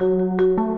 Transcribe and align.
Welcome. 0.00 0.70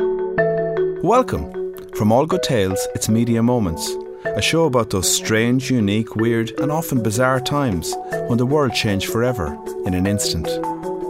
From 1.94 2.10
All 2.10 2.26
Good 2.26 2.42
Tales, 2.42 2.88
it's 2.96 3.08
Media 3.08 3.40
Moments, 3.40 3.88
a 4.24 4.42
show 4.42 4.64
about 4.64 4.90
those 4.90 5.08
strange, 5.08 5.70
unique, 5.70 6.16
weird, 6.16 6.50
and 6.58 6.72
often 6.72 7.00
bizarre 7.00 7.38
times 7.38 7.94
when 8.26 8.38
the 8.38 8.46
world 8.46 8.74
changed 8.74 9.12
forever 9.12 9.56
in 9.86 9.94
an 9.94 10.08
instant. 10.08 10.48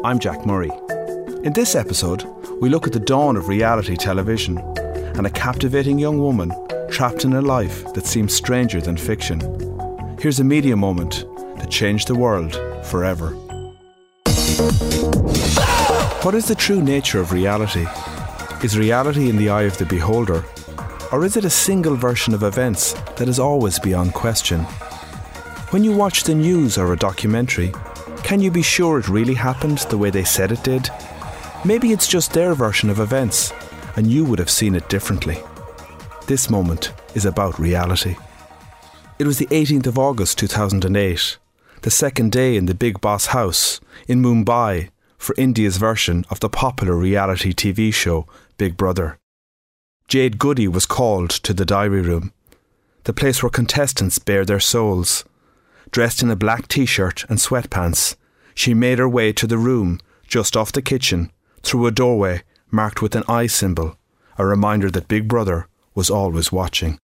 I'm 0.04 0.18
Jack 0.18 0.44
Murray. 0.44 0.70
In 1.42 1.54
this 1.54 1.74
episode, 1.74 2.24
we 2.60 2.68
look 2.68 2.86
at 2.86 2.92
the 2.92 3.00
dawn 3.00 3.38
of 3.38 3.48
reality 3.48 3.96
television 3.96 4.58
and 4.58 5.26
a 5.26 5.30
captivating 5.30 5.98
young 5.98 6.18
woman 6.18 6.52
trapped 6.90 7.24
in 7.24 7.32
a 7.32 7.40
life 7.40 7.94
that 7.94 8.04
seems 8.04 8.34
stranger 8.34 8.82
than 8.82 8.98
fiction. 8.98 9.40
Here's 10.20 10.38
a 10.38 10.44
media 10.44 10.76
moment 10.76 11.24
that 11.56 11.70
changed 11.70 12.08
the 12.08 12.14
world 12.14 12.60
forever. 12.84 13.34
What 16.22 16.36
is 16.36 16.46
the 16.46 16.54
true 16.54 16.80
nature 16.80 17.18
of 17.18 17.32
reality? 17.32 17.84
Is 18.62 18.78
reality 18.78 19.28
in 19.28 19.36
the 19.36 19.48
eye 19.48 19.62
of 19.62 19.76
the 19.76 19.84
beholder? 19.84 20.44
Or 21.10 21.24
is 21.24 21.36
it 21.36 21.44
a 21.44 21.50
single 21.50 21.96
version 21.96 22.32
of 22.32 22.44
events 22.44 22.92
that 23.16 23.26
is 23.26 23.40
always 23.40 23.80
beyond 23.80 24.14
question? 24.14 24.60
When 25.70 25.82
you 25.82 25.90
watch 25.90 26.22
the 26.22 26.36
news 26.36 26.78
or 26.78 26.92
a 26.92 26.96
documentary, 26.96 27.72
can 28.22 28.40
you 28.40 28.52
be 28.52 28.62
sure 28.62 29.00
it 29.00 29.08
really 29.08 29.34
happened 29.34 29.78
the 29.78 29.98
way 29.98 30.10
they 30.10 30.22
said 30.22 30.52
it 30.52 30.62
did? 30.62 30.88
Maybe 31.64 31.90
it's 31.90 32.06
just 32.06 32.32
their 32.32 32.54
version 32.54 32.88
of 32.88 33.00
events, 33.00 33.52
and 33.96 34.06
you 34.06 34.24
would 34.24 34.38
have 34.38 34.48
seen 34.48 34.76
it 34.76 34.88
differently. 34.88 35.42
This 36.28 36.48
moment 36.48 36.92
is 37.16 37.26
about 37.26 37.58
reality. 37.58 38.14
It 39.18 39.26
was 39.26 39.38
the 39.38 39.46
18th 39.46 39.88
of 39.88 39.98
August 39.98 40.38
2008, 40.38 41.38
the 41.80 41.90
second 41.90 42.30
day 42.30 42.56
in 42.56 42.66
the 42.66 42.74
Bigg 42.74 43.00
Boss 43.00 43.26
house 43.26 43.80
in 44.06 44.22
Mumbai 44.22 44.90
for 45.22 45.36
India's 45.38 45.76
version 45.76 46.24
of 46.30 46.40
the 46.40 46.48
popular 46.48 46.96
reality 46.96 47.52
TV 47.52 47.94
show 47.94 48.26
Big 48.58 48.76
Brother. 48.76 49.20
Jade 50.08 50.36
Goody 50.36 50.66
was 50.66 50.84
called 50.84 51.30
to 51.30 51.54
the 51.54 51.64
diary 51.64 52.02
room, 52.02 52.32
the 53.04 53.12
place 53.12 53.40
where 53.40 53.48
contestants 53.48 54.18
bare 54.18 54.44
their 54.44 54.60
souls. 54.60 55.24
Dressed 55.92 56.22
in 56.22 56.30
a 56.30 56.36
black 56.36 56.66
t 56.66 56.84
shirt 56.86 57.24
and 57.28 57.38
sweatpants, 57.38 58.16
she 58.52 58.74
made 58.74 58.98
her 58.98 59.08
way 59.08 59.32
to 59.32 59.46
the 59.46 59.58
room 59.58 60.00
just 60.26 60.56
off 60.56 60.72
the 60.72 60.82
kitchen 60.82 61.30
through 61.62 61.86
a 61.86 61.92
doorway 61.92 62.42
marked 62.72 63.00
with 63.00 63.14
an 63.14 63.22
eye 63.28 63.46
symbol, 63.46 63.96
a 64.38 64.44
reminder 64.44 64.90
that 64.90 65.06
Big 65.06 65.28
Brother 65.28 65.68
was 65.94 66.10
always 66.10 66.50
watching. 66.50 66.98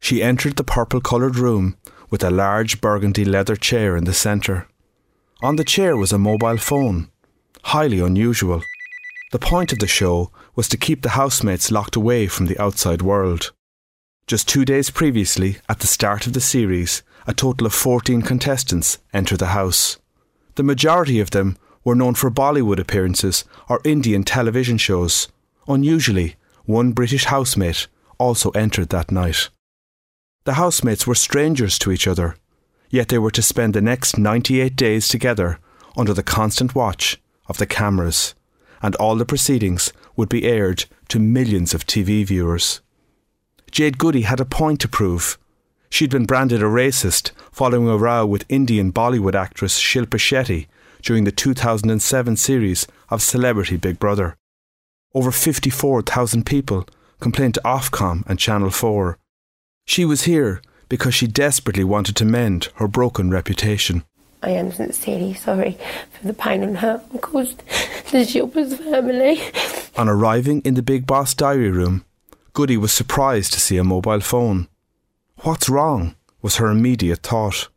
She 0.00 0.22
entered 0.22 0.56
the 0.56 0.64
purple 0.64 1.00
coloured 1.00 1.36
room 1.36 1.78
with 2.10 2.22
a 2.22 2.30
large 2.30 2.82
burgundy 2.82 3.24
leather 3.24 3.56
chair 3.56 3.96
in 3.96 4.04
the 4.04 4.12
centre. 4.12 4.68
On 5.42 5.56
the 5.56 5.64
chair 5.64 5.98
was 5.98 6.12
a 6.12 6.18
mobile 6.18 6.56
phone, 6.56 7.10
highly 7.64 8.00
unusual. 8.00 8.62
The 9.32 9.38
point 9.38 9.70
of 9.70 9.80
the 9.80 9.86
show 9.86 10.30
was 10.54 10.66
to 10.68 10.78
keep 10.78 11.02
the 11.02 11.10
housemates 11.10 11.70
locked 11.70 11.94
away 11.94 12.26
from 12.26 12.46
the 12.46 12.58
outside 12.58 13.02
world. 13.02 13.52
Just 14.26 14.48
two 14.48 14.64
days 14.64 14.88
previously, 14.88 15.58
at 15.68 15.80
the 15.80 15.86
start 15.86 16.26
of 16.26 16.32
the 16.32 16.40
series, 16.40 17.02
a 17.26 17.34
total 17.34 17.66
of 17.66 17.74
14 17.74 18.22
contestants 18.22 18.98
entered 19.12 19.40
the 19.40 19.48
house. 19.48 19.98
The 20.54 20.62
majority 20.62 21.20
of 21.20 21.32
them 21.32 21.58
were 21.84 21.94
known 21.94 22.14
for 22.14 22.30
Bollywood 22.30 22.78
appearances 22.78 23.44
or 23.68 23.82
Indian 23.84 24.24
television 24.24 24.78
shows. 24.78 25.28
Unusually, 25.68 26.36
one 26.64 26.92
British 26.92 27.26
housemate 27.26 27.88
also 28.18 28.50
entered 28.52 28.88
that 28.88 29.10
night. 29.10 29.50
The 30.44 30.54
housemates 30.54 31.06
were 31.06 31.14
strangers 31.14 31.78
to 31.80 31.92
each 31.92 32.08
other, 32.08 32.36
yet 32.90 33.08
they 33.08 33.18
were 33.18 33.30
to 33.30 33.42
spend 33.42 33.74
the 33.74 33.80
next 33.80 34.18
98 34.18 34.76
days 34.76 35.08
together 35.08 35.58
under 35.96 36.12
the 36.12 36.22
constant 36.22 36.74
watch 36.74 37.20
of 37.48 37.58
the 37.58 37.66
cameras, 37.66 38.34
and 38.82 38.94
all 38.96 39.16
the 39.16 39.24
proceedings 39.24 39.92
would 40.16 40.28
be 40.28 40.44
aired 40.44 40.84
to 41.08 41.18
millions 41.18 41.74
of 41.74 41.86
TV 41.86 42.24
viewers. 42.24 42.80
Jade 43.70 43.98
Goody 43.98 44.22
had 44.22 44.40
a 44.40 44.44
point 44.44 44.80
to 44.80 44.88
prove. 44.88 45.38
She'd 45.90 46.10
been 46.10 46.26
branded 46.26 46.62
a 46.62 46.66
racist 46.66 47.32
following 47.52 47.88
a 47.88 47.96
row 47.96 48.26
with 48.26 48.44
Indian 48.48 48.92
Bollywood 48.92 49.34
actress 49.34 49.80
Shilpa 49.80 50.18
Shetty 50.18 50.66
during 51.02 51.24
the 51.24 51.32
2007 51.32 52.36
series 52.36 52.86
of 53.10 53.22
Celebrity 53.22 53.76
Big 53.76 53.98
Brother. 53.98 54.36
Over 55.14 55.30
54,000 55.30 56.44
people 56.44 56.86
complained 57.20 57.54
to 57.54 57.60
Ofcom 57.64 58.26
and 58.26 58.38
Channel 58.38 58.70
4. 58.70 59.18
She 59.86 60.04
was 60.04 60.22
here 60.22 60.60
because 60.88 61.14
she 61.14 61.26
desperately 61.26 61.84
wanted 61.84 62.16
to 62.16 62.24
mend 62.24 62.68
her 62.76 62.88
broken 62.88 63.30
reputation. 63.30 64.04
I 64.42 64.50
am 64.50 64.70
sincerely 64.70 65.34
sorry 65.34 65.78
for 66.12 66.26
the 66.26 66.32
pain 66.32 66.62
and 66.62 66.78
hurt 66.78 67.02
caused 67.20 67.58
the 68.10 68.24
Shilpa's 68.24 68.76
family. 68.76 69.40
On 69.96 70.08
arriving 70.08 70.60
in 70.60 70.74
the 70.74 70.82
Bigg 70.82 71.06
Boss 71.06 71.34
diary 71.34 71.70
room, 71.70 72.04
Goody 72.52 72.76
was 72.76 72.92
surprised 72.92 73.52
to 73.52 73.60
see 73.60 73.76
a 73.76 73.84
mobile 73.84 74.20
phone. 74.20 74.68
What's 75.42 75.68
wrong? 75.68 76.14
was 76.42 76.56
her 76.56 76.70
immediate 76.70 77.20
thought. 77.22 77.68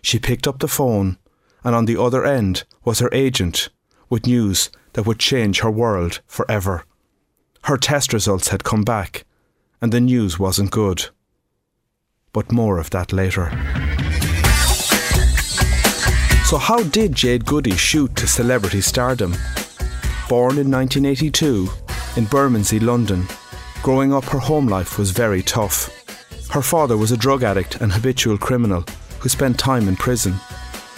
She 0.00 0.18
picked 0.18 0.46
up 0.46 0.60
the 0.60 0.68
phone, 0.68 1.18
and 1.64 1.74
on 1.74 1.86
the 1.86 2.00
other 2.00 2.24
end 2.24 2.64
was 2.84 3.00
her 3.00 3.10
agent 3.12 3.68
with 4.08 4.26
news 4.26 4.70
that 4.92 5.06
would 5.06 5.18
change 5.18 5.60
her 5.60 5.70
world 5.70 6.20
forever. 6.26 6.84
Her 7.64 7.76
test 7.76 8.12
results 8.12 8.48
had 8.48 8.64
come 8.64 8.82
back, 8.82 9.24
and 9.80 9.92
the 9.92 10.00
news 10.00 10.38
wasn't 10.38 10.70
good. 10.70 11.08
But 12.32 12.50
more 12.50 12.78
of 12.78 12.88
that 12.90 13.12
later. 13.12 13.50
So, 16.46 16.56
how 16.58 16.82
did 16.82 17.14
Jade 17.14 17.44
Goody 17.44 17.76
shoot 17.76 18.14
to 18.16 18.26
celebrity 18.26 18.80
stardom? 18.80 19.32
Born 20.28 20.58
in 20.58 20.70
1982 20.70 21.68
in 22.16 22.24
Bermondsey, 22.26 22.78
London, 22.78 23.26
growing 23.82 24.14
up 24.14 24.24
her 24.24 24.38
home 24.38 24.66
life 24.66 24.98
was 24.98 25.10
very 25.10 25.42
tough. 25.42 25.90
Her 26.50 26.62
father 26.62 26.96
was 26.96 27.12
a 27.12 27.16
drug 27.16 27.42
addict 27.42 27.80
and 27.80 27.92
habitual 27.92 28.38
criminal 28.38 28.84
who 29.20 29.28
spent 29.28 29.58
time 29.58 29.88
in 29.88 29.96
prison. 29.96 30.34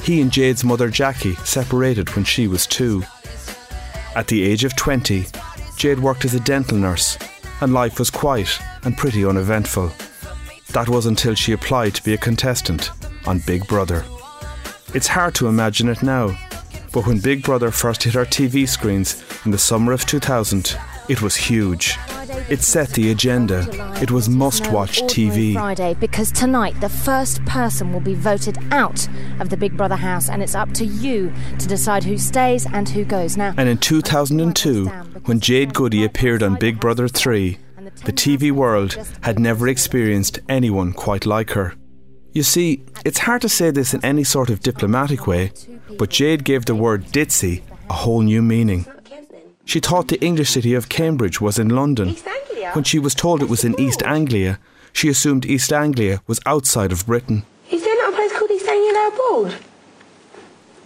He 0.03 0.21
and 0.21 0.31
Jade's 0.31 0.65
mother 0.65 0.89
Jackie 0.89 1.35
separated 1.37 2.15
when 2.15 2.25
she 2.25 2.47
was 2.47 2.67
two. 2.67 3.03
At 4.15 4.29
the 4.29 4.43
age 4.45 4.65
of 4.65 4.77
20, 4.77 5.27
Jade 5.77 5.99
worked 5.99 6.25
as 6.25 6.35
a 6.35 6.41
dental 6.41 6.79
nurse, 6.79 7.19
and 7.61 7.73
life 7.73 7.99
was 7.99 8.11
quiet 8.11 8.61
and 8.85 8.97
pretty 8.97 9.25
uneventful. 9.25 9.93
That 10.75 10.89
was 10.89 11.07
until 11.07 11.37
she 11.37 11.53
applied 11.53 11.95
to 11.95 12.03
be 12.03 12.15
a 12.15 12.19
contestant 12.19 12.91
on 13.27 13.39
Big 13.47 13.65
Brother. 13.69 14.05
It's 14.93 15.07
hard 15.07 15.37
to 15.37 15.47
imagine 15.47 15.89
it 15.89 16.03
now, 16.03 16.37
but 16.93 17.07
when 17.07 17.21
Big 17.21 17.45
Brother 17.45 17.71
first 17.71 18.03
hit 18.03 18.17
our 18.17 18.25
TV 18.27 18.69
screens 18.69 19.23
in 19.45 19.53
the 19.53 19.59
summer 19.59 19.93
of 19.93 20.05
2000, 20.05 20.77
it 21.09 21.23
was 21.23 21.37
huge. 21.37 21.97
It 22.51 22.61
set 22.61 22.89
the 22.91 23.13
agenda. 23.13 23.69
It 24.03 24.11
was 24.11 24.29
must 24.29 24.69
watch 24.73 25.01
TV. 25.03 25.53
Friday 25.53 25.95
because 25.95 26.33
tonight 26.33 26.81
the 26.81 26.89
first 26.89 27.45
person 27.45 27.93
will 27.93 28.01
be 28.01 28.15
voted 28.15 28.59
out 28.73 29.07
of 29.39 29.51
the 29.51 29.57
Big 29.57 29.77
Brother 29.77 29.95
house 29.97 30.29
and 30.29 30.43
it's 30.43 30.57
up 30.57 30.73
to 30.73 30.85
you 30.85 31.33
to 31.61 31.69
decide 31.69 32.03
who 32.03 32.19
stays 32.19 32.67
and 32.67 32.89
who 32.89 33.05
goes 33.05 33.37
now. 33.37 33.55
And 33.57 33.69
in 33.69 33.79
2002, 33.79 34.87
when 35.27 35.39
Jade 35.39 35.73
Goody 35.73 36.05
appeared 36.05 36.43
on 36.43 36.57
Big 36.57 36.81
Brother 36.81 37.07
3, 37.07 37.59
the 38.05 38.13
TV 38.13 38.53
world 38.53 38.97
had 39.23 39.39
never 39.39 39.69
experienced 39.69 40.41
anyone 40.49 40.93
quite 40.93 41.27
like 41.27 41.51
her. 41.51 41.75
You 42.33 42.43
see, 42.43 42.85
it's 43.05 43.21
hard 43.21 43.43
to 43.43 43.49
say 43.49 43.71
this 43.71 43.95
in 43.95 44.05
any 44.05 44.25
sort 44.25 44.51
of 44.51 44.61
diplomatic 44.61 45.27
way, 45.27 45.53
but 45.99 46.11
Jade 46.11 46.45
gave 46.45 46.65
the 46.65 46.75
word 46.75 47.05
ditzy 47.07 47.63
a 47.89 47.95
whole 47.95 48.23
new 48.23 48.43
meaning. 48.43 48.87
She 49.65 49.81
thought 49.81 50.09
the 50.09 50.21
English 50.21 50.51
city 50.51 50.75
of 50.75 50.89
Cambridge 50.89 51.41
was 51.41 51.59
in 51.59 51.69
London. 51.69 52.17
When 52.73 52.85
she 52.85 52.99
was 52.99 53.15
told 53.15 53.41
it 53.41 53.49
was 53.49 53.65
in 53.65 53.79
East 53.81 54.03
Anglia, 54.03 54.59
she 54.93 55.09
assumed 55.09 55.47
East 55.47 55.73
Anglia 55.73 56.21
was 56.27 56.41
outside 56.45 56.93
of 56.93 57.07
Britain. 57.07 57.45
Is 57.71 57.83
there 57.83 57.97
not 57.97 58.13
a 58.13 58.17
place 58.17 58.33
called 58.33 58.51
East 58.51 58.69
Anglia 58.69 59.09
Abroad? 59.09 59.55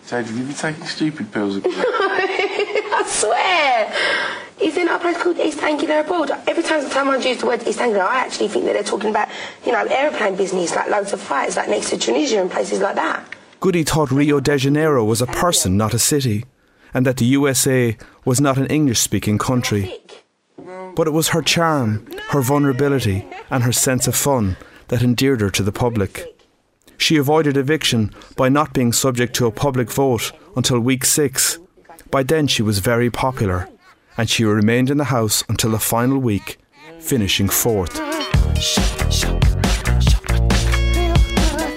Jade, 0.06 0.26
have 0.26 0.36
you 0.36 0.44
been 0.44 0.54
taking 0.54 0.84
stupid 0.84 1.32
pills 1.32 1.56
again? 1.56 1.72
I 1.76 3.04
swear. 3.06 4.47
Is 4.60 4.74
there 4.74 4.84
not 4.84 5.00
a 5.00 5.02
place 5.02 5.22
called 5.22 5.38
East 5.38 5.62
Anglia 5.62 6.00
Abroad? 6.00 6.32
Every 6.49 6.64
time 6.64 6.82
someone 6.88 7.22
uses 7.22 7.43
the 7.43 7.46
word 7.46 7.66
East 7.66 7.81
Anglia, 7.81 8.02
I 8.02 8.16
actually 8.16 8.49
think 8.49 8.64
that 8.64 8.72
they're 8.72 8.82
talking 8.82 9.10
about, 9.10 9.28
you 9.64 9.70
know, 9.70 9.84
aeroplane 9.84 10.34
business, 10.34 10.75
like 10.75 10.90
loads 10.90 11.12
of 11.12 11.20
flights, 11.20 11.56
like 11.56 11.69
next 11.69 11.90
to 11.90 11.99
Tunisia 11.99 12.40
and 12.40 12.50
places 12.50 12.81
like 12.81 12.96
that. 12.96 13.25
Goody 13.60 13.84
thought 13.84 14.10
Rio 14.10 14.40
de 14.40 14.58
Janeiro 14.58 15.05
was 15.05 15.22
a 15.22 15.26
person, 15.26 15.76
not 15.76 15.94
a 15.94 15.99
city, 15.99 16.44
and 16.93 17.06
that 17.06 17.19
the 17.19 17.25
USA 17.26 17.96
was 18.25 18.40
not 18.40 18.58
an 18.58 18.66
English 18.66 18.99
speaking 18.99 19.38
country. 19.38 19.94
But 20.96 21.06
it 21.06 21.12
was 21.12 21.28
her 21.28 21.43
charm, 21.43 22.06
her 22.31 22.40
vulnerability, 22.40 23.26
and 23.50 23.62
her 23.62 23.72
sense 23.72 24.08
of 24.08 24.16
fun 24.16 24.56
that 24.88 25.02
endeared 25.02 25.40
her 25.40 25.50
to 25.50 25.62
the 25.62 25.72
public. 25.72 26.34
She 26.96 27.16
avoided 27.16 27.56
eviction 27.56 28.12
by 28.37 28.49
not 28.49 28.75
being 28.75 28.93
subject 28.93 29.37
to 29.37 29.46
a 29.46 29.52
public 29.52 29.88
vote 29.88 30.32
until 30.56 30.81
week 30.81 31.04
six. 31.04 31.58
By 32.11 32.25
then, 32.25 32.49
she 32.49 32.62
was 32.62 32.81
very 32.81 33.11
popular, 33.11 33.69
and 34.19 34.29
she 34.29 34.44
remained 34.44 34.91
in 34.91 34.99
the 34.99 35.05
house 35.05 35.44
until 35.49 35.70
the 35.70 35.79
final 35.79 36.19
week, 36.19 36.59
finishing 36.99 37.49
fourth. 37.49 37.99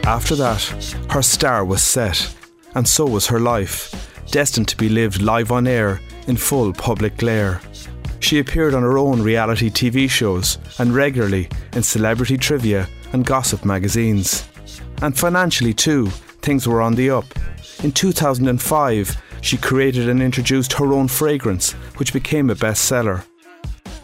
After 0.03 0.35
that, 0.35 0.61
her 1.11 1.21
star 1.21 1.63
was 1.63 1.83
set, 1.83 2.35
and 2.75 2.87
so 2.87 3.05
was 3.05 3.27
her 3.27 3.39
life, 3.39 4.25
destined 4.31 4.67
to 4.69 4.75
be 4.75 4.89
lived 4.89 5.21
live 5.21 5.51
on 5.51 5.67
air 5.67 6.01
in 6.27 6.35
full 6.35 6.73
public 6.73 7.15
glare. 7.17 7.61
She 8.19 8.39
appeared 8.39 8.73
on 8.73 8.83
her 8.83 8.97
own 8.97 9.21
reality 9.21 9.69
TV 9.69 10.09
shows 10.09 10.57
and 10.79 10.93
regularly 10.93 11.49
in 11.73 11.83
celebrity 11.83 12.37
trivia 12.37 12.87
and 13.13 13.25
gossip 13.25 13.65
magazines. 13.65 14.47
And 15.01 15.17
financially, 15.17 15.73
too, 15.73 16.07
things 16.41 16.67
were 16.67 16.81
on 16.81 16.95
the 16.95 17.09
up. 17.09 17.25
In 17.83 17.91
2005, 17.91 19.17
she 19.41 19.57
created 19.57 20.07
and 20.07 20.21
introduced 20.21 20.73
her 20.73 20.93
own 20.93 21.07
fragrance, 21.07 21.73
which 21.97 22.13
became 22.13 22.49
a 22.49 22.55
bestseller. 22.55 23.23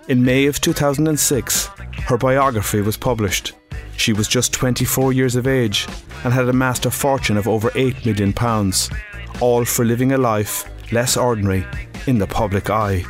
In 0.07 0.23
May 0.23 0.45
of 0.45 0.59
2006, 0.61 1.67
her 2.05 2.17
biography 2.17 2.81
was 2.81 2.97
published. 2.97 3.53
She 3.97 4.13
was 4.13 4.27
just 4.27 4.53
24 4.53 5.13
years 5.13 5.35
of 5.35 5.47
age 5.47 5.87
and 6.23 6.33
had 6.33 6.47
amassed 6.49 6.85
a 6.85 6.91
fortune 6.91 7.37
of 7.37 7.47
over 7.47 7.69
£8 7.71 8.05
million, 8.05 8.33
all 9.41 9.65
for 9.65 9.85
living 9.85 10.11
a 10.11 10.17
life 10.17 10.69
less 10.91 11.17
ordinary 11.17 11.65
in 12.05 12.17
the 12.17 12.27
public 12.27 12.69
eye. 12.69 13.03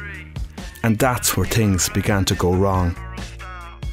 And 0.84 0.98
that's 0.98 1.38
where 1.38 1.46
things 1.46 1.90
began 1.90 2.26
to 2.26 2.36
go 2.36 2.54
wrong. 2.54 2.96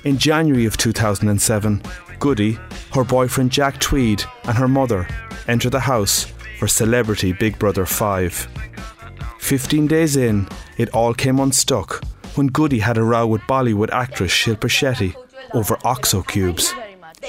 In 0.05 0.19
January 0.19 0.67
of 0.67 0.77
2007, 0.77 1.83
Goody, 2.19 2.59
her 2.93 3.05
boyfriend 3.05 3.51
Jack 3.51 3.79
Tweed, 3.81 4.23
and 4.45 4.57
her 4.57 4.69
mother 4.69 5.07
enter 5.49 5.69
the 5.69 5.81
house 5.81 6.33
for 6.65 6.69
Celebrity 6.69 7.35
Big 7.35 7.59
Brother 7.59 7.85
5. 7.85 8.49
15 9.39 9.87
days 9.87 10.17
in, 10.17 10.49
it 10.79 10.89
all 10.95 11.13
came 11.13 11.39
unstuck 11.39 12.03
when 12.37 12.47
Goody 12.47 12.79
had 12.79 12.97
a 12.97 13.03
row 13.03 13.27
with 13.27 13.43
Bollywood 13.43 13.91
actress 13.91 14.33
Shilpa 14.33 14.71
Shetty 14.71 15.15
over 15.53 15.77
OXO 15.85 16.23
cubes. 16.23 16.73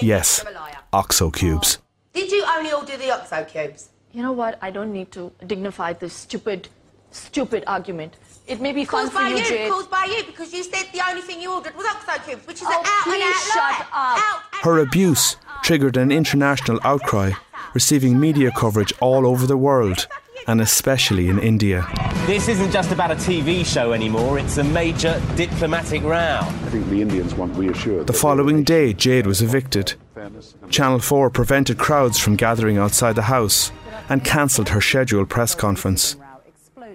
Yes, 0.01 0.45
OXO 0.93 1.31
cubes. 1.31 1.79
Did 2.13 2.31
you 2.31 2.45
only 2.47 2.71
order 2.71 2.95
the 2.95 3.11
OXO 3.11 3.43
cubes? 3.43 3.89
You 4.13 4.23
know 4.23 4.31
what? 4.31 4.57
I 4.61 4.71
don't 4.71 4.93
need 4.93 5.11
to 5.11 5.33
dignify 5.45 5.91
this 5.91 6.13
stupid, 6.13 6.69
stupid 7.11 7.65
argument. 7.67 8.13
It 8.47 8.61
may 8.61 8.71
be 8.71 8.85
fun 8.85 9.09
Caused 9.09 9.11
for 9.11 9.19
by 9.19 9.27
you, 9.31 9.37
you, 9.39 9.43
Jade. 9.49 9.69
caused 9.71 9.91
by 9.91 10.05
you, 10.05 10.23
because 10.23 10.53
you 10.53 10.63
said 10.63 10.85
the 10.93 11.01
only 11.09 11.23
thing 11.23 11.41
you 11.41 11.51
ordered 11.51 11.75
was 11.75 11.85
OXO 11.87 12.23
cubes, 12.23 12.47
which 12.47 12.61
is 12.61 12.67
Oh, 12.67 12.79
an 12.79 12.85
out 12.85 13.07
and 13.07 13.13
please 13.15 13.35
out 13.35 13.53
shut 13.53 13.57
lie. 13.57 13.85
up. 13.91 14.17
Out 14.53 14.63
Her 14.63 14.79
out. 14.79 14.87
abuse 14.87 15.35
triggered 15.61 15.97
an 15.97 16.11
international 16.11 16.79
outcry, 16.83 17.31
receiving 17.75 18.17
media 18.17 18.49
coverage 18.51 18.93
all 19.01 19.27
over 19.27 19.45
the 19.45 19.57
world, 19.57 20.07
and 20.47 20.61
especially 20.61 21.27
in 21.27 21.37
India. 21.37 21.85
This 22.25 22.47
isn't 22.47 22.71
just 22.71 22.91
about 22.91 23.11
a 23.11 23.15
TV 23.15 23.65
show 23.65 23.91
anymore, 23.91 24.39
it's 24.39 24.57
a 24.57 24.63
major 24.63 25.21
diplomatic 25.35 26.01
row. 26.01 26.39
I 26.41 26.69
think 26.71 26.89
the 26.89 27.01
Indians 27.01 27.35
want 27.35 27.55
reassured. 27.57 28.07
The 28.07 28.13
following 28.13 28.63
day, 28.63 28.93
Jade 28.93 29.27
was 29.27 29.41
evicted. 29.41 29.93
Channel 30.69 30.99
4 30.99 31.29
prevented 31.29 31.77
crowds 31.77 32.17
from 32.17 32.37
gathering 32.37 32.77
outside 32.77 33.15
the 33.15 33.23
house 33.23 33.73
and 34.07 34.23
cancelled 34.23 34.69
her 34.69 34.81
scheduled 34.81 35.29
press 35.29 35.53
conference. 35.53 36.15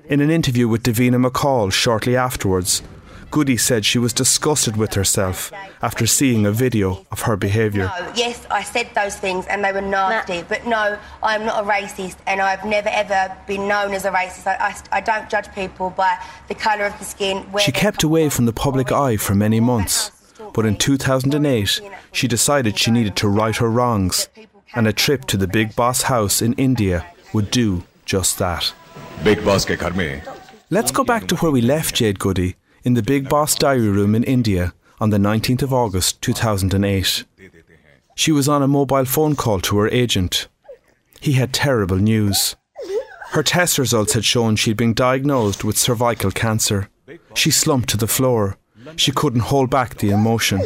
In 0.09 0.21
an 0.23 0.31
interview 0.31 0.67
with 0.67 0.83
Davina 0.83 1.25
McCall 1.25 1.71
shortly 1.71 2.17
afterwards, 2.17 2.83
Goody 3.31 3.57
said 3.57 3.85
she 3.85 3.99
was 3.99 4.13
disgusted 4.13 4.77
with 4.77 4.95
herself 4.95 5.53
after 5.83 6.07
seeing 6.07 6.47
a 6.47 6.53
video 6.53 7.07
of 7.13 7.23
her 7.23 7.37
behaviour. 7.37 7.85
No, 7.85 8.13
yes, 8.15 8.47
I 8.51 8.63
said 8.63 8.91
those 8.95 9.17
things 9.17 9.47
and 9.47 9.65
they 9.65 9.73
were 9.73 9.81
nasty, 9.81 10.43
but 10.43 10.67
no, 10.67 10.99
I'm 11.23 11.45
not 11.45 11.65
a 11.65 11.67
racist 11.67 12.17
and 12.27 12.41
I've 12.41 12.65
never 12.65 12.89
ever 12.89 13.37
been 13.47 13.69
known 13.69 13.93
as 13.93 14.05
a 14.05 14.11
racist. 14.11 14.47
I, 14.47 14.57
I, 14.69 14.99
I 14.99 15.01
don't 15.01 15.31
judge 15.31 15.53
people 15.55 15.91
by 15.91 16.19
the 16.49 16.55
colour 16.55 16.85
of 16.85 16.99
the 16.99 17.05
skin. 17.05 17.47
she 17.61 17.73
kept 17.73 18.03
away 18.03 18.29
from 18.29 18.47
the 18.47 18.53
public 18.53 18.91
eye 18.91 19.17
for 19.17 19.35
many 19.35 19.61
months, 19.61 20.11
but 20.53 20.67
in 20.67 20.77
2008, 20.77 21.81
she 22.13 22.27
decided 22.27 22.79
she 22.79 22.91
needed 22.91 23.17
to 23.17 23.29
right 23.29 23.57
her 23.57 23.71
wrongs, 23.71 24.29
and 24.75 24.87
a 24.87 24.93
trip 24.93 25.25
to 25.27 25.37
the 25.37 25.47
Bigg 25.47 25.77
Boss 25.77 26.03
house 26.03 26.43
in 26.43 26.53
India 26.55 27.07
would 27.33 27.51
do 27.51 27.85
just 28.05 28.39
that. 28.39 28.73
Bigg 29.23 29.45
Boss 29.45 29.65
ke 29.65 29.79
Let's 30.73 30.93
go 30.93 31.03
back 31.05 31.27
to 31.29 31.37
where 31.37 31.51
we 31.51 31.61
left 31.61 31.97
Jade 31.97 32.19
Goody 32.19 32.57
in 32.85 32.95
the 32.95 33.03
Bigg 33.03 33.29
Boss 33.29 33.55
diary 33.55 33.89
room 33.89 34.15
in 34.15 34.25
India 34.25 34.73
on 35.01 35.11
the 35.11 35.19
19th 35.19 35.63
of 35.63 35.73
August 35.73 36.21
2008. 36.23 37.25
She 38.15 38.33
was 38.33 38.49
on 38.49 38.63
a 38.63 38.69
mobile 38.69 39.05
phone 39.05 39.37
call 39.37 39.61
to 39.61 39.79
her 39.79 39.89
agent. 39.89 40.49
He 41.21 41.33
had 41.33 41.53
terrible 41.53 41.97
news. 41.97 42.57
Her 43.31 43.43
test 43.43 43.79
results 43.79 44.15
had 44.15 44.25
shown 44.25 44.57
she'd 44.57 44.77
been 44.77 44.95
diagnosed 44.95 45.65
with 45.65 45.79
cervical 45.79 46.31
cancer. 46.31 46.89
She 47.35 47.51
slumped 47.51 47.89
to 47.91 47.97
the 47.97 48.09
floor. 48.09 48.57
She 48.97 49.13
couldn't 49.13 49.41
hold 49.41 49.71
back 49.71 49.97
the 49.97 50.11
emotion. 50.11 50.61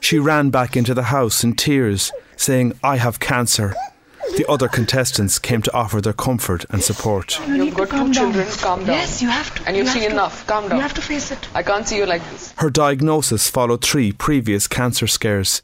She 0.00 0.18
ran 0.18 0.50
back 0.50 0.76
into 0.76 0.94
the 0.94 1.04
house 1.04 1.44
in 1.44 1.54
tears, 1.54 2.12
saying, 2.36 2.78
I 2.82 2.96
have 2.96 3.20
cancer. 3.20 3.74
The 4.36 4.44
other 4.48 4.68
contestants 4.68 5.38
came 5.38 5.62
to 5.62 5.72
offer 5.74 6.00
their 6.00 6.12
comfort 6.12 6.64
and 6.70 6.82
support. 6.82 7.38
You've 7.46 7.74
got 7.74 7.90
two 7.90 8.12
children, 8.12 8.46
calm 8.50 8.80
down. 8.80 8.88
Yes, 8.88 9.22
you 9.22 9.28
have 9.28 9.54
to. 9.54 9.66
And 9.68 9.76
you've 9.76 9.86
you 9.86 9.92
seen 9.92 10.02
have 10.02 10.10
to. 10.10 10.14
enough, 10.16 10.46
calm 10.46 10.68
down. 10.68 10.76
You 10.78 10.82
have 10.82 10.94
to 10.94 11.02
face 11.02 11.30
it. 11.30 11.48
I 11.54 11.62
can't 11.62 11.86
see 11.86 11.98
you 11.98 12.06
like 12.06 12.22
this. 12.30 12.52
Her 12.58 12.70
diagnosis 12.70 13.48
followed 13.48 13.82
three 13.84 14.10
previous 14.12 14.66
cancer 14.66 15.06
scares. 15.06 15.62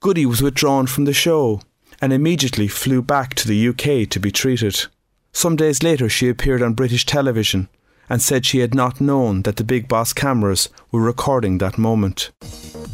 Goody 0.00 0.26
was 0.26 0.42
withdrawn 0.42 0.86
from 0.86 1.04
the 1.04 1.12
show 1.12 1.62
and 2.00 2.12
immediately 2.12 2.68
flew 2.68 3.02
back 3.02 3.34
to 3.34 3.48
the 3.48 3.68
UK 3.68 4.08
to 4.10 4.20
be 4.20 4.30
treated. 4.30 4.86
Some 5.32 5.56
days 5.56 5.82
later, 5.82 6.08
she 6.08 6.28
appeared 6.28 6.62
on 6.62 6.74
British 6.74 7.06
television 7.06 7.68
and 8.08 8.22
said 8.22 8.46
she 8.46 8.60
had 8.60 8.74
not 8.74 9.00
known 9.00 9.42
that 9.42 9.56
the 9.56 9.64
Bigg 9.64 9.88
Boss 9.88 10.12
cameras 10.12 10.68
were 10.92 11.00
recording 11.00 11.58
that 11.58 11.76
moment. 11.76 12.30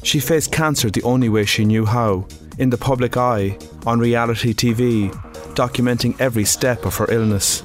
She 0.02 0.20
faced 0.20 0.50
cancer 0.52 0.90
the 0.90 1.02
only 1.02 1.28
way 1.28 1.44
she 1.44 1.64
knew 1.64 1.84
how, 1.84 2.26
in 2.58 2.70
the 2.70 2.78
public 2.78 3.16
eye, 3.16 3.58
on 3.86 3.98
reality 3.98 4.52
TV, 4.52 5.10
documenting 5.54 6.20
every 6.20 6.44
step 6.44 6.84
of 6.84 6.96
her 6.96 7.10
illness. 7.10 7.62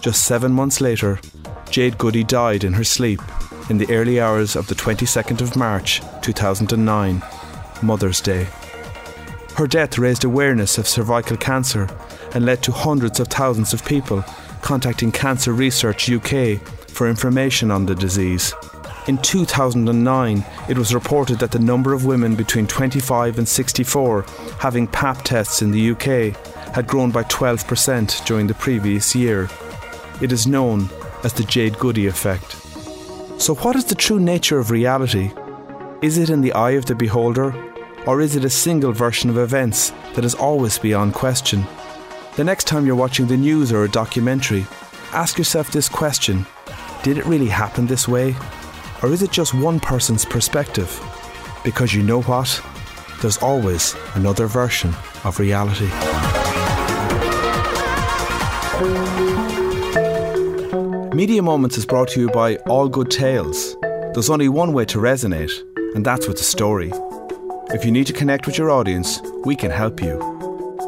Just 0.00 0.24
seven 0.24 0.52
months 0.52 0.80
later, 0.80 1.20
Jade 1.70 1.98
Goody 1.98 2.24
died 2.24 2.64
in 2.64 2.72
her 2.74 2.84
sleep 2.84 3.20
in 3.68 3.78
the 3.78 3.92
early 3.92 4.20
hours 4.20 4.56
of 4.56 4.68
the 4.68 4.74
22nd 4.74 5.40
of 5.40 5.56
March 5.56 6.00
2009, 6.22 7.22
Mother's 7.82 8.20
Day. 8.20 8.46
Her 9.56 9.66
death 9.66 9.98
raised 9.98 10.24
awareness 10.24 10.78
of 10.78 10.86
cervical 10.86 11.36
cancer 11.36 11.88
and 12.34 12.44
led 12.44 12.62
to 12.62 12.72
hundreds 12.72 13.20
of 13.20 13.28
thousands 13.28 13.72
of 13.72 13.84
people 13.84 14.22
contacting 14.62 15.12
Cancer 15.12 15.52
Research 15.52 16.10
UK 16.10 16.60
for 16.88 17.08
information 17.08 17.70
on 17.70 17.86
the 17.86 17.94
disease. 17.94 18.54
In 19.06 19.18
2009, 19.18 20.44
it 20.68 20.76
was 20.76 20.92
reported 20.92 21.38
that 21.38 21.52
the 21.52 21.60
number 21.60 21.92
of 21.92 22.06
women 22.06 22.34
between 22.34 22.66
25 22.66 23.38
and 23.38 23.46
64 23.46 24.22
having 24.58 24.88
PAP 24.88 25.22
tests 25.22 25.62
in 25.62 25.70
the 25.70 25.90
UK 25.90 26.36
had 26.74 26.88
grown 26.88 27.12
by 27.12 27.22
12% 27.24 28.26
during 28.26 28.48
the 28.48 28.54
previous 28.54 29.14
year. 29.14 29.48
It 30.20 30.32
is 30.32 30.48
known 30.48 30.90
as 31.22 31.32
the 31.32 31.44
Jade 31.44 31.78
Goody 31.78 32.06
effect. 32.06 32.56
So, 33.40 33.54
what 33.54 33.76
is 33.76 33.84
the 33.84 33.94
true 33.94 34.18
nature 34.18 34.58
of 34.58 34.72
reality? 34.72 35.30
Is 36.02 36.18
it 36.18 36.28
in 36.28 36.40
the 36.40 36.52
eye 36.54 36.72
of 36.72 36.86
the 36.86 36.96
beholder, 36.96 37.54
or 38.06 38.20
is 38.20 38.34
it 38.34 38.44
a 38.44 38.50
single 38.50 38.92
version 38.92 39.30
of 39.30 39.38
events 39.38 39.92
that 40.14 40.24
is 40.24 40.34
always 40.34 40.78
beyond 40.80 41.14
question? 41.14 41.64
The 42.34 42.44
next 42.44 42.64
time 42.64 42.84
you're 42.84 42.96
watching 42.96 43.28
the 43.28 43.36
news 43.36 43.72
or 43.72 43.84
a 43.84 43.88
documentary, 43.88 44.66
ask 45.12 45.38
yourself 45.38 45.70
this 45.70 45.88
question 45.88 46.44
Did 47.04 47.18
it 47.18 47.26
really 47.26 47.48
happen 47.48 47.86
this 47.86 48.08
way? 48.08 48.34
Or 49.02 49.12
is 49.12 49.22
it 49.22 49.30
just 49.30 49.54
one 49.54 49.78
person's 49.78 50.24
perspective? 50.24 51.00
Because 51.64 51.94
you 51.94 52.02
know 52.02 52.22
what? 52.22 52.62
There's 53.20 53.38
always 53.38 53.94
another 54.14 54.46
version 54.46 54.94
of 55.24 55.38
reality. 55.38 55.90
Media 61.14 61.42
Moments 61.42 61.78
is 61.78 61.86
brought 61.86 62.08
to 62.08 62.20
you 62.20 62.28
by 62.28 62.56
All 62.68 62.88
Good 62.88 63.10
Tales. 63.10 63.76
There's 64.12 64.30
only 64.30 64.48
one 64.48 64.72
way 64.72 64.84
to 64.86 64.98
resonate, 64.98 65.52
and 65.94 66.04
that's 66.04 66.28
with 66.28 66.38
a 66.38 66.44
story. 66.44 66.92
If 67.70 67.84
you 67.84 67.90
need 67.90 68.06
to 68.06 68.12
connect 68.12 68.46
with 68.46 68.58
your 68.58 68.70
audience, 68.70 69.20
we 69.44 69.56
can 69.56 69.70
help 69.70 70.02
you. 70.02 70.18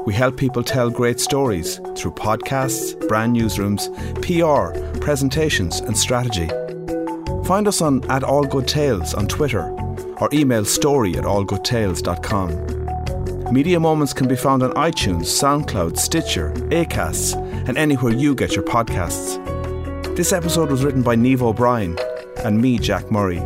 We 0.06 0.14
help 0.14 0.36
people 0.36 0.62
tell 0.62 0.90
great 0.90 1.18
stories 1.18 1.76
through 1.96 2.12
podcasts, 2.12 2.96
brand 3.08 3.36
newsrooms, 3.36 3.88
PR, 4.22 4.98
presentations, 5.00 5.80
and 5.80 5.96
strategy. 5.96 6.48
Find 7.48 7.66
us 7.66 7.80
on 7.80 8.04
at 8.10 8.22
All 8.24 8.44
Good 8.44 8.68
Tales 8.68 9.14
on 9.14 9.26
Twitter 9.26 9.62
or 10.20 10.28
email 10.34 10.66
story 10.66 11.16
at 11.16 11.24
allgoodtales.com. 11.24 13.50
Media 13.50 13.80
Moments 13.80 14.12
can 14.12 14.28
be 14.28 14.36
found 14.36 14.62
on 14.62 14.70
iTunes, 14.72 15.22
SoundCloud, 15.22 15.96
Stitcher, 15.96 16.52
Acasts, 16.70 17.32
and 17.32 17.78
anywhere 17.78 18.12
you 18.12 18.34
get 18.34 18.54
your 18.54 18.66
podcasts. 18.66 19.42
This 20.14 20.34
episode 20.34 20.70
was 20.70 20.84
written 20.84 21.02
by 21.02 21.14
Neve 21.14 21.42
O'Brien 21.42 21.96
and 22.44 22.60
me, 22.60 22.78
Jack 22.78 23.10
Murray. 23.10 23.40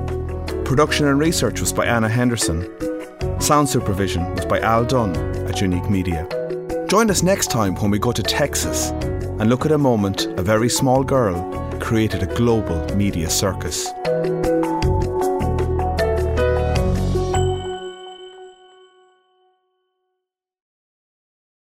Production 0.64 1.06
and 1.06 1.20
research 1.20 1.60
was 1.60 1.72
by 1.72 1.86
Anna 1.86 2.08
Henderson. 2.08 2.68
Sound 3.40 3.68
supervision 3.68 4.34
was 4.34 4.46
by 4.46 4.58
Al 4.58 4.84
Dunn 4.84 5.14
at 5.46 5.60
Unique 5.60 5.88
Media. 5.88 6.26
Join 6.88 7.08
us 7.08 7.22
next 7.22 7.52
time 7.52 7.76
when 7.76 7.92
we 7.92 8.00
go 8.00 8.10
to 8.10 8.22
Texas 8.24 8.90
and 9.38 9.48
look 9.48 9.64
at 9.64 9.70
a 9.70 9.78
moment 9.78 10.26
a 10.40 10.42
very 10.42 10.68
small 10.68 11.04
girl 11.04 11.61
created 11.82 12.22
a 12.22 12.26
global 12.26 12.78
media 12.94 13.28
circus. 13.28 13.92